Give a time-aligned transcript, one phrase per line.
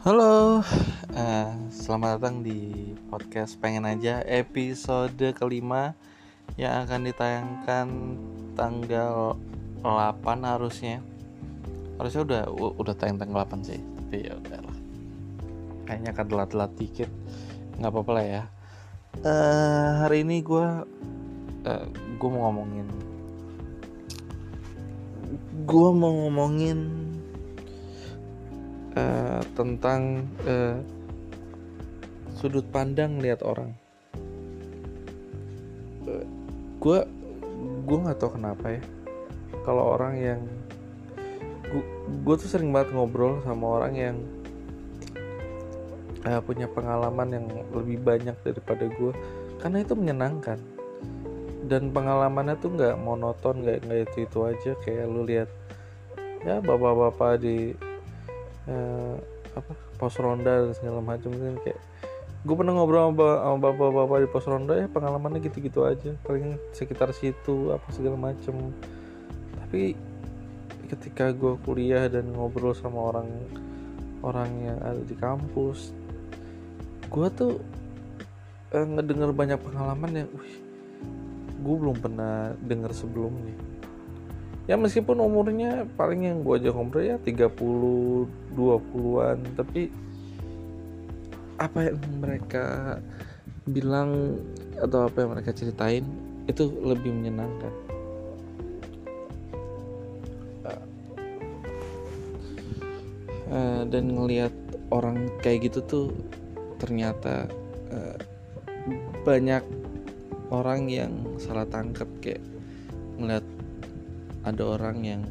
[0.00, 0.64] Halo,
[1.12, 5.92] uh, selamat datang di podcast Pengen Aja episode kelima
[6.56, 7.86] yang akan ditayangkan
[8.56, 9.36] tanggal
[9.84, 11.04] 8 harusnya.
[12.00, 12.42] Harusnya udah
[12.80, 14.76] udah tayang tanggal 8 sih, tapi ya udahlah.
[15.84, 17.10] Kayaknya akan telat-telat dikit,
[17.76, 18.42] nggak apa-apa lah ya.
[19.20, 20.64] Uh, hari ini gue
[21.68, 21.84] uh,
[22.16, 22.88] gue mau ngomongin
[25.68, 26.99] gue mau ngomongin
[28.96, 30.78] uh, tentang uh,
[32.34, 33.76] sudut pandang lihat orang.
[36.80, 37.04] Gue uh,
[37.84, 38.82] gue nggak tahu kenapa ya.
[39.66, 40.40] Kalau orang yang
[42.24, 44.16] gue tuh sering banget ngobrol sama orang yang
[46.26, 49.12] uh, punya pengalaman yang lebih banyak daripada gue
[49.60, 50.58] karena itu menyenangkan.
[51.70, 54.72] Dan pengalamannya tuh nggak monoton nggak nggak itu itu aja.
[54.82, 55.50] Kayak lu lihat
[56.40, 57.76] ya bapak-bapak di
[58.70, 59.16] uh,
[59.50, 61.80] apa pos ronda dan segala macam kan kayak
[62.40, 66.16] gue pernah ngobrol sama bapak-bapak di pos ronda ya pengalamannya gitu-gitu aja.
[66.24, 68.72] Paling sekitar situ apa segala macam.
[69.60, 69.92] Tapi
[70.90, 73.28] ketika gue kuliah dan ngobrol sama orang
[74.26, 75.94] orang yang ada di kampus
[77.10, 77.58] gue tuh
[78.74, 80.28] eh, ngedenger banyak pengalaman yang
[81.60, 83.54] gue belum pernah dengar sebelumnya
[84.68, 89.90] ya meskipun umurnya paling yang gue aja ngobrol ya 30 20-an tapi
[91.60, 92.96] apa yang mereka
[93.68, 94.40] bilang
[94.80, 96.04] atau apa yang mereka ceritain
[96.48, 97.72] itu lebih menyenangkan.
[103.50, 104.54] Uh, dan ngelihat
[104.94, 106.06] orang kayak gitu tuh
[106.78, 107.50] ternyata
[107.90, 108.14] uh,
[109.26, 109.66] banyak
[110.54, 112.38] orang yang salah tangkap kayak
[113.18, 113.42] ngeliat
[114.44, 115.22] ada orang yang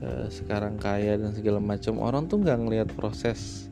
[0.00, 3.68] uh, sekarang kaya dan segala macam orang tuh nggak ngeliat proses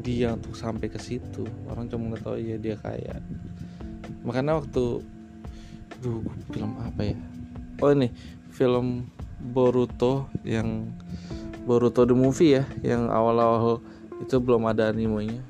[0.00, 1.48] dia untuk sampai ke situ.
[1.68, 3.20] Orang cuma oh iya dia kaya.
[4.24, 5.00] Makanya waktu
[6.04, 6.20] duh
[6.52, 7.16] film apa ya?
[7.80, 8.12] Oh ini
[8.52, 10.88] film Boruto yang
[11.68, 13.80] Boruto the movie ya yang awal-awal
[14.20, 15.40] itu belum ada animenya.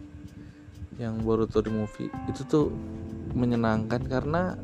[0.99, 2.71] Yang Boruto the movie itu tuh
[3.35, 4.57] menyenangkan karena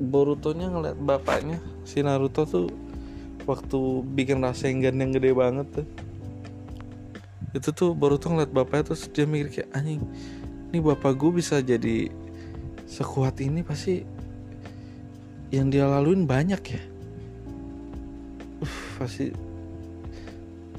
[0.00, 1.60] Boruto-nya ngeliat bapaknya
[1.90, 2.70] si Naruto tuh
[3.50, 5.86] waktu bikin Rasengan yang gede banget tuh.
[7.50, 9.98] Itu tuh Boruto ngeliat bapaknya terus dia mikir kayak anjing
[10.70, 12.06] ini bapak gue bisa jadi
[12.86, 14.06] sekuat ini pasti
[15.50, 16.82] yang dia laluin banyak ya.
[18.62, 19.34] Uh, pasti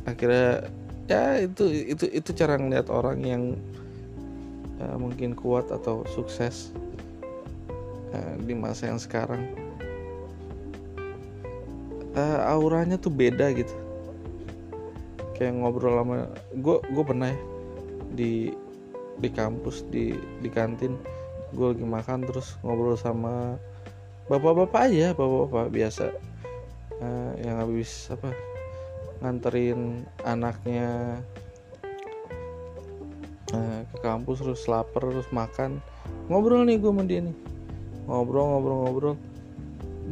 [0.07, 0.71] akhirnya
[1.11, 3.43] ya itu itu itu cara ngeliat orang yang
[4.79, 6.71] uh, mungkin kuat atau sukses
[8.15, 9.70] uh, di masa yang sekarang
[12.15, 13.73] uh, auranya tuh beda gitu.
[15.35, 16.17] Kayak ngobrol sama
[16.53, 17.39] gue gue pernah ya
[18.11, 18.33] di
[19.21, 20.97] di kampus di di kantin
[21.51, 23.59] gue lagi makan terus ngobrol sama
[24.31, 26.05] bapak-bapak aja bapak-bapak biasa.
[27.01, 28.29] Uh, yang habis apa
[29.25, 31.17] nganterin anaknya
[33.53, 35.81] uh, ke kampus terus lapar terus makan.
[36.29, 37.37] Ngobrol nih gue sama dia nih.
[38.05, 39.15] Ngobrol ngobrol ngobrol.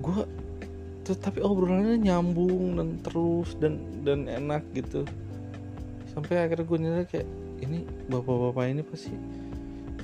[0.02, 0.26] Gue
[1.18, 5.08] tapi obrolannya nyambung dan terus dan dan enak gitu.
[6.12, 7.28] Sampai akhirnya gue nyadar kayak
[7.64, 9.14] ini bapak-bapak ini pasti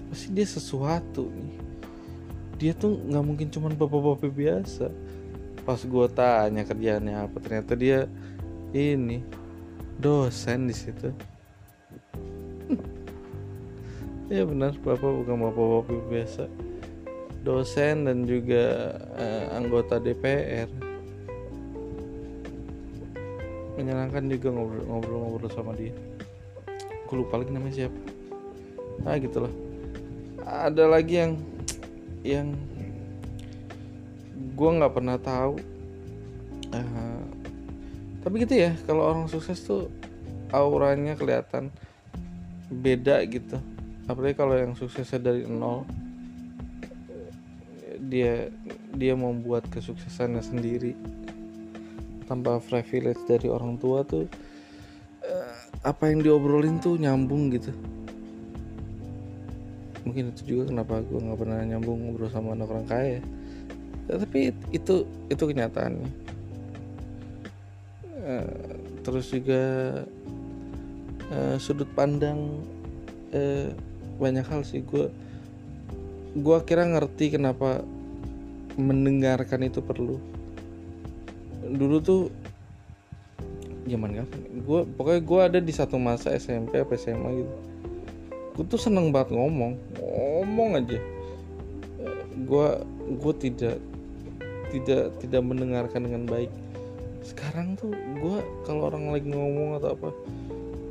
[0.10, 1.58] pasti dia sesuatu nih.
[2.56, 4.88] Dia tuh nggak mungkin cuman bapak-bapak biasa.
[5.66, 8.08] Pas gue tanya kerjaannya apa ternyata dia
[8.72, 9.26] ini
[10.00, 11.10] dosen di situ.
[14.26, 16.50] Ya benar bapak bukan bapak-bapak biasa.
[17.46, 20.66] Dosen dan juga uh, anggota DPR
[23.75, 25.94] menyenangkan juga ngobrol-ngobrol sama dia.
[27.06, 28.00] Gue lupa lagi namanya siapa.
[29.03, 29.52] Ah gitulah.
[30.44, 31.34] Ada lagi yang
[32.25, 32.47] yang
[34.56, 35.59] gue nggak pernah tahu.
[36.73, 37.23] Uh,
[38.26, 39.91] tapi gitu ya kalau orang sukses tuh
[40.50, 41.70] auranya kelihatan
[42.72, 43.59] beda gitu.
[44.09, 45.85] Apalagi kalau yang suksesnya dari nol
[48.05, 48.53] dia
[48.94, 50.94] dia membuat kesuksesannya sendiri
[52.26, 54.26] tanpa privilege dari orang tua tuh
[55.26, 55.56] uh,
[55.86, 57.72] apa yang diobrolin tuh nyambung gitu.
[60.06, 63.20] Mungkin itu juga kenapa gue nggak pernah nyambung ngobrol sama anak orang kaya.
[64.06, 66.10] Ya, tapi itu itu kenyataannya.
[68.26, 69.64] Uh, terus juga
[71.30, 72.62] uh, sudut pandang
[73.34, 73.70] uh,
[74.18, 74.82] banyak hal sih.
[74.86, 75.10] Gue
[76.36, 77.82] gue kira ngerti kenapa
[78.76, 80.20] mendengarkan itu perlu
[81.73, 82.22] dulu tuh
[83.85, 84.41] zaman kapan?
[84.66, 87.53] Gue pokoknya gue ada di satu masa SMP apa SMA gitu.
[88.56, 89.78] Gue tuh seneng banget ngomong.
[90.02, 91.00] Ngomong aja.
[92.46, 92.67] Gue
[93.06, 93.78] gue tidak
[94.73, 96.52] tidak tidak mendengarkan dengan baik.
[97.22, 100.09] Sekarang tuh gue kalau orang lagi ngomong atau apa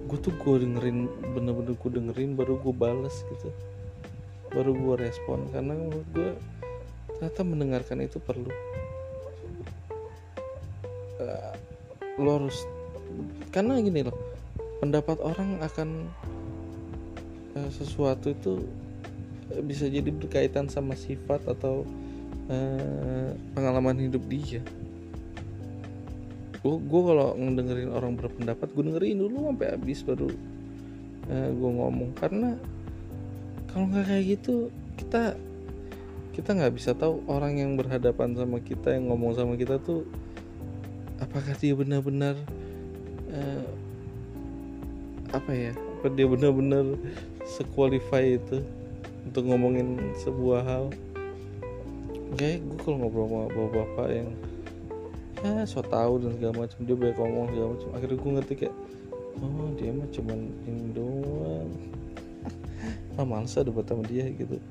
[0.04, 3.50] gue tuh gue dengerin bener-bener gue dengerin baru gue bales gitu.
[4.54, 5.50] Baru gue respon.
[5.50, 6.38] Karena gue
[7.14, 8.50] ternyata mendengarkan itu perlu
[11.20, 11.54] uh,
[12.18, 12.58] lo harus
[13.50, 14.16] karena gini loh
[14.82, 16.10] pendapat orang akan
[17.56, 18.66] uh, sesuatu itu
[19.64, 21.84] bisa jadi berkaitan sama sifat atau
[22.48, 24.64] uh, pengalaman hidup dia.
[26.64, 30.28] Gue gue kalau ngedengerin orang berpendapat gue dengerin dulu sampai habis baru
[31.28, 32.10] uh, gue ngomong.
[32.16, 32.56] Karena
[33.68, 35.36] kalau nggak kayak gitu kita
[36.34, 40.02] kita nggak bisa tahu orang yang berhadapan sama kita yang ngomong sama kita tuh
[41.34, 42.38] apakah dia benar-benar
[43.34, 43.66] uh,
[45.34, 46.94] apa ya apa dia benar-benar
[47.42, 48.62] sequalify itu
[49.26, 50.94] untuk ngomongin sebuah hal?
[52.38, 54.30] Kayak gue kalau ngobrol sama bapak-bapak yang
[55.42, 58.74] ya so tau dan segala macam dia banyak ngomong segala macam akhirnya gue ngerti kayak
[59.42, 60.38] oh dia mah cuman
[60.70, 61.70] ini doang.
[63.18, 64.62] Ah males ada buat sama dia gitu.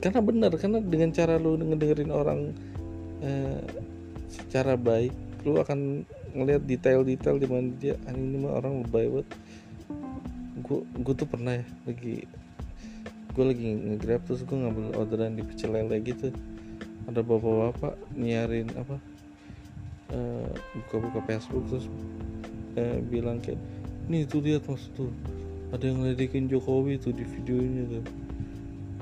[0.00, 2.56] Karena benar karena dengan cara lu ngedengerin orang
[3.20, 3.60] eh,
[4.32, 6.02] secara baik lu akan
[6.34, 9.28] ngelihat detail-detail di mana dia ini mah orang lebay banget.
[10.66, 12.26] Gue gue tuh pernah ya lagi
[13.30, 16.34] gue lagi ngegrab terus gue ngambil orderan di pecel lele gitu.
[17.06, 18.98] Ada bapak-bapak nyiarin apa
[20.10, 21.86] eh, buka-buka Facebook terus
[22.74, 23.62] uh, bilang kayak
[24.10, 25.14] nih tuh lihat mas tuh.
[25.70, 28.04] Ada yang ngeledekin Jokowi tuh di videonya tuh.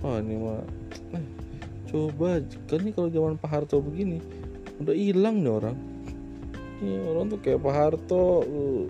[0.04, 0.60] Wah ini mah
[1.16, 1.24] eh,
[1.88, 4.20] coba kan nih kalau zaman Pak Harto begini
[4.82, 5.93] udah hilang nih orang
[6.82, 8.82] ini orang tuh kayak Pak Harto uh,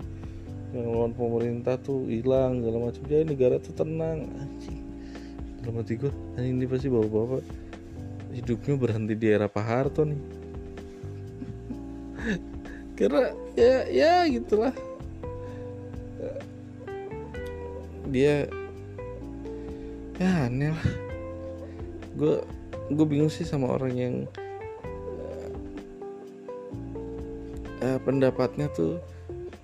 [0.73, 3.01] yang lawan pemerintah tuh hilang segala macam.
[3.05, 4.81] Jadi negara tuh tenang anjing.
[5.61, 6.11] Dalam hati gue
[6.41, 7.41] ini pasti bawa-bawa
[8.33, 10.21] hidupnya berhenti di era Pak Harto nih.
[12.97, 14.73] Karena ya ya gitulah.
[18.09, 18.45] Dia
[20.19, 20.87] ya aneh lah.
[22.17, 22.35] Gue
[22.91, 24.15] gue bingung sih sama orang yang
[27.85, 28.97] uh, pendapatnya tuh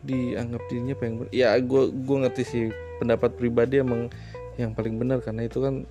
[0.06, 2.64] dianggap dirinya paling benar ya gue gue ngerti sih
[3.02, 4.14] pendapat pribadi emang
[4.62, 5.90] yang paling benar karena itu kan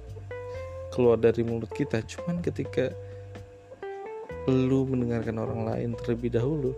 [0.91, 2.03] keluar dari mulut kita.
[2.05, 2.91] Cuman ketika
[4.51, 6.75] lu mendengarkan orang lain terlebih dahulu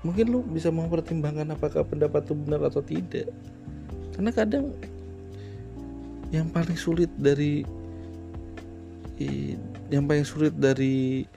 [0.00, 3.28] mungkin lu bisa mempertimbangkan apakah pendapat itu benar atau tidak.
[4.16, 4.72] Karena kadang
[6.32, 7.64] yang paling sulit dari
[9.92, 11.28] yang paling sulit dari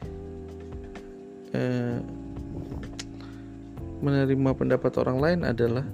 [1.52, 1.83] eh,
[4.04, 5.88] menerima pendapat orang lain adalah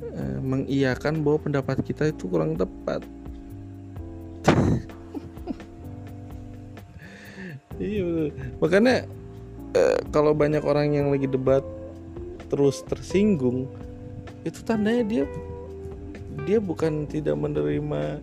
[0.00, 3.04] eh, mengiyakan bahwa pendapat kita itu kurang tepat.
[7.82, 8.30] Iya
[8.62, 9.08] makanya
[9.74, 11.64] eh, kalau banyak orang yang lagi debat
[12.52, 13.66] terus tersinggung
[14.44, 15.24] itu tandanya dia
[16.44, 18.20] dia bukan tidak menerima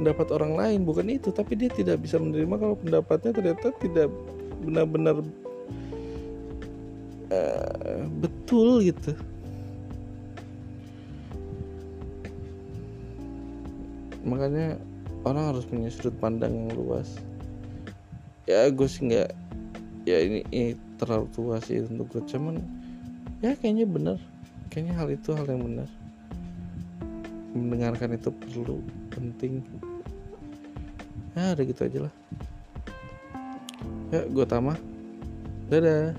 [0.00, 4.08] pendapat orang lain bukan itu tapi dia tidak bisa menerima kalau pendapatnya ternyata tidak
[4.64, 5.22] benar-benar
[7.32, 9.16] uh, betul gitu.
[14.22, 14.78] Makanya
[15.24, 17.18] orang harus punya sudut pandang yang luas.
[18.46, 19.30] Ya gue sih nggak
[20.02, 22.60] ya ini, ini terlalu tua sih untuk gue cuman
[23.40, 24.18] ya kayaknya benar.
[24.70, 25.88] Kayaknya hal itu hal yang benar.
[27.52, 28.80] Mendengarkan itu perlu
[29.12, 29.60] penting.
[31.36, 32.14] Ya udah gitu aja lah.
[34.12, 34.76] Ya gue tamah
[35.72, 36.12] dadah